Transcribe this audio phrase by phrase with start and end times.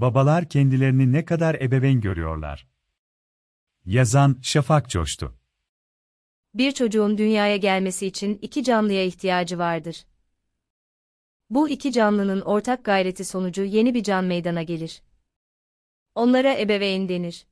[0.00, 2.66] Babalar kendilerini ne kadar ebeveyn görüyorlar.
[3.84, 5.34] Yazan Şafak Coştu
[6.54, 10.06] Bir çocuğun dünyaya gelmesi için iki canlıya ihtiyacı vardır.
[11.50, 15.02] Bu iki canlının ortak gayreti sonucu yeni bir can meydana gelir.
[16.14, 17.46] Onlara ebeveyn denir.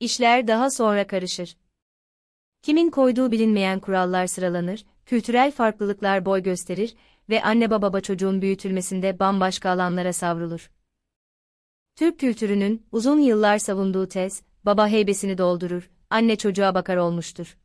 [0.00, 1.56] İşler daha sonra karışır.
[2.62, 6.94] Kimin koyduğu bilinmeyen kurallar sıralanır, kültürel farklılıklar boy gösterir
[7.28, 10.70] ve anne baba çocuğun büyütülmesinde bambaşka alanlara savrulur.
[12.00, 17.58] Türk kültürünün uzun yıllar savunduğu tez, baba heybesini doldurur, anne çocuğa bakar olmuştur.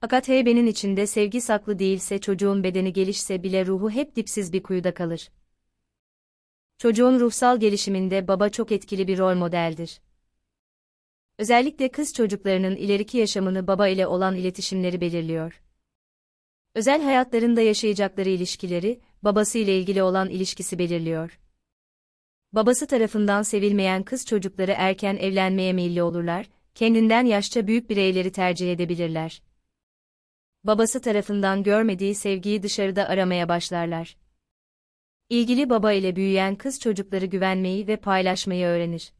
[0.00, 4.94] Fakat heybenin içinde sevgi saklı değilse çocuğun bedeni gelişse bile ruhu hep dipsiz bir kuyuda
[4.94, 5.30] kalır.
[6.78, 10.00] Çocuğun ruhsal gelişiminde baba çok etkili bir rol modeldir.
[11.38, 15.62] Özellikle kız çocuklarının ileriki yaşamını baba ile olan iletişimleri belirliyor.
[16.74, 21.41] Özel hayatlarında yaşayacakları ilişkileri, babası ile ilgili olan ilişkisi belirliyor.
[22.52, 29.42] Babası tarafından sevilmeyen kız çocukları erken evlenmeye meyilli olurlar, kendinden yaşça büyük bireyleri tercih edebilirler.
[30.64, 34.16] Babası tarafından görmediği sevgiyi dışarıda aramaya başlarlar.
[35.28, 39.12] İlgili baba ile büyüyen kız çocukları güvenmeyi ve paylaşmayı öğrenir.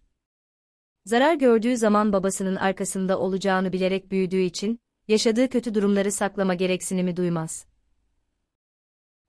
[1.04, 7.66] Zarar gördüğü zaman babasının arkasında olacağını bilerek büyüdüğü için, yaşadığı kötü durumları saklama gereksinimi duymaz.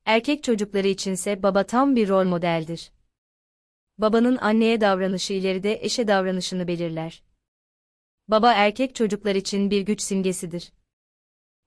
[0.05, 2.91] Erkek çocukları içinse baba tam bir rol modeldir.
[3.97, 7.23] Babanın anneye davranışı ileride eşe davranışını belirler.
[8.27, 10.71] Baba erkek çocuklar için bir güç simgesidir.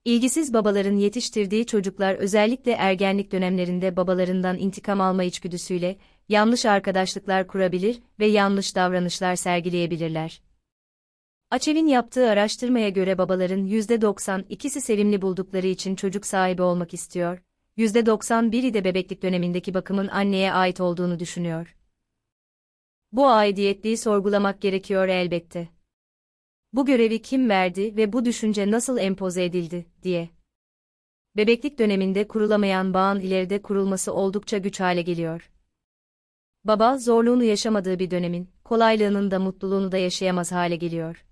[0.05, 5.97] İlgisiz babaların yetiştirdiği çocuklar özellikle ergenlik dönemlerinde babalarından intikam alma içgüdüsüyle
[6.29, 10.43] yanlış arkadaşlıklar kurabilir ve yanlış davranışlar sergileyebilirler.
[11.51, 17.43] Açev'in yaptığı araştırmaya göre babaların %92'si sevimli buldukları için çocuk sahibi olmak istiyor,
[17.79, 21.77] %91'i de bebeklik dönemindeki bakımın anneye ait olduğunu düşünüyor.
[23.13, 25.69] Bu aidiyetliği sorgulamak gerekiyor elbette.
[26.73, 30.31] Bu görevi kim verdi ve bu düşünce nasıl empoze edildi, diye.
[31.37, 35.51] Bebeklik döneminde kurulamayan bağın ileride kurulması oldukça güç hale geliyor.
[36.65, 41.25] Baba, zorluğunu yaşamadığı bir dönemin, kolaylığının da mutluluğunu da yaşayamaz hale geliyor.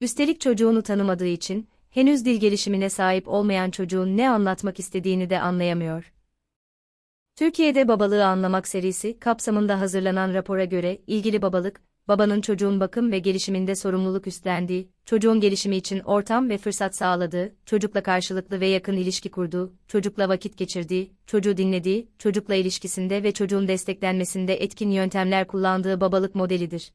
[0.00, 6.12] Üstelik çocuğunu tanımadığı için, henüz dil gelişimine sahip olmayan çocuğun ne anlatmak istediğini de anlayamıyor.
[7.36, 13.74] Türkiye'de Babalığı Anlamak serisi kapsamında hazırlanan rapora göre, ilgili babalık, babanın çocuğun bakım ve gelişiminde
[13.74, 19.74] sorumluluk üstlendiği, çocuğun gelişimi için ortam ve fırsat sağladığı, çocukla karşılıklı ve yakın ilişki kurduğu,
[19.88, 26.92] çocukla vakit geçirdiği, çocuğu dinlediği, çocukla ilişkisinde ve çocuğun desteklenmesinde etkin yöntemler kullandığı babalık modelidir.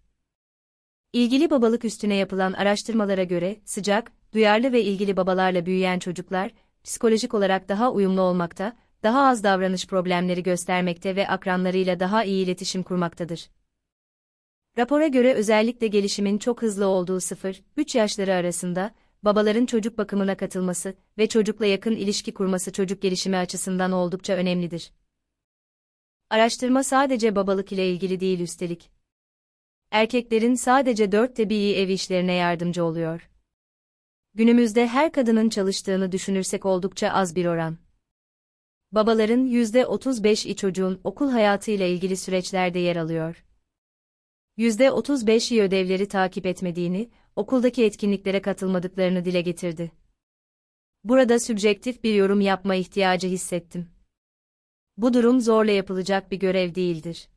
[1.14, 6.52] İlgili babalık üstüne yapılan araştırmalara göre, sıcak, duyarlı ve ilgili babalarla büyüyen çocuklar,
[6.84, 12.84] psikolojik olarak daha uyumlu olmakta, daha az davranış problemleri göstermekte ve akranlarıyla daha iyi iletişim
[12.84, 13.50] kurmaktadır.
[14.78, 21.28] Rapora göre özellikle gelişimin çok hızlı olduğu 0-3 yaşları arasında, babaların çocuk bakımına katılması ve
[21.28, 24.92] çocukla yakın ilişki kurması çocuk gelişimi açısından oldukça önemlidir.
[26.30, 28.90] Araştırma sadece babalık ile ilgili değil üstelik.
[29.92, 33.30] Erkeklerin sadece dörtte bir iyi ev işlerine yardımcı oluyor.
[34.34, 37.78] Günümüzde her kadının çalıştığını düşünürsek oldukça az bir oran.
[38.92, 43.46] Babaların %35'i çocuğun okul hayatıyla ilgili süreçlerde yer alıyor.
[44.58, 49.92] %35'i ödevleri takip etmediğini, okuldaki etkinliklere katılmadıklarını dile getirdi.
[51.04, 53.90] Burada sübjektif bir yorum yapma ihtiyacı hissettim.
[54.98, 57.30] Bu durum zorla yapılacak bir görev değildir.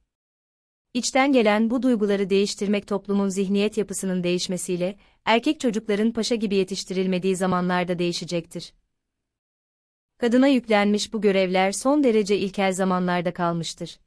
[0.95, 7.99] İçten gelen bu duyguları değiştirmek toplumun zihniyet yapısının değişmesiyle, erkek çocukların paşa gibi yetiştirilmediği zamanlarda
[7.99, 8.73] değişecektir.
[10.23, 13.99] Kadına yüklenmiş bu görevler son derece ilkel zamanlarda kalmıştır.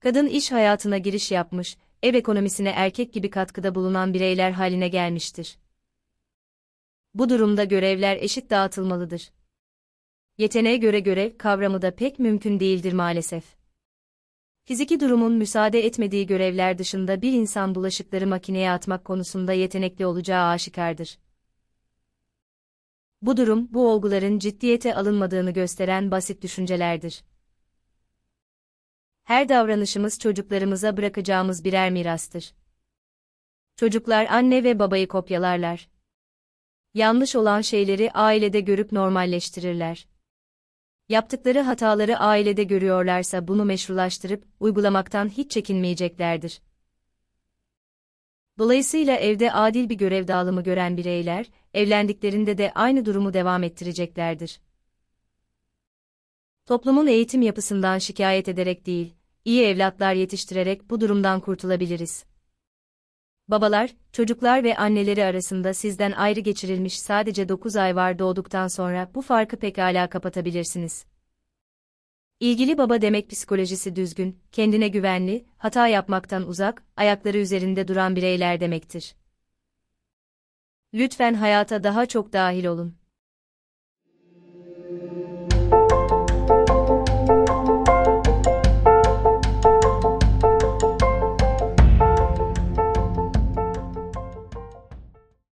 [0.00, 5.58] Kadın iş hayatına giriş yapmış, ev ekonomisine erkek gibi katkıda bulunan bireyler haline gelmiştir.
[7.14, 9.32] Bu durumda görevler eşit dağıtılmalıdır.
[10.38, 13.44] Yeteneğe göre görev kavramı da pek mümkün değildir maalesef.
[14.64, 21.18] Fiziki durumun müsaade etmediği görevler dışında bir insan bulaşıkları makineye atmak konusunda yetenekli olacağı aşikardır.
[23.24, 27.24] Bu durum, bu olguların ciddiyete alınmadığını gösteren basit düşüncelerdir.
[29.22, 32.54] Her davranışımız çocuklarımıza bırakacağımız birer mirastır.
[33.76, 35.88] Çocuklar anne ve babayı kopyalarlar.
[36.94, 40.06] Yanlış olan şeyleri ailede görüp normalleştirirler.
[41.08, 46.60] Yaptıkları hataları ailede görüyorlarsa bunu meşrulaştırıp uygulamaktan hiç çekinmeyeceklerdir.
[48.58, 54.60] Dolayısıyla evde adil bir görev dağılımı gören bireyler, evlendiklerinde de aynı durumu devam ettireceklerdir.
[56.66, 62.24] Toplumun eğitim yapısından şikayet ederek değil, iyi evlatlar yetiştirerek bu durumdan kurtulabiliriz.
[63.48, 69.22] Babalar, çocuklar ve anneleri arasında sizden ayrı geçirilmiş sadece 9 ay var doğduktan sonra bu
[69.22, 71.06] farkı pekala kapatabilirsiniz.
[72.40, 79.14] İlgili baba demek psikolojisi düzgün, kendine güvenli, hata yapmaktan uzak, ayakları üzerinde duran bireyler demektir.
[80.94, 82.96] Lütfen hayata daha çok dahil olun.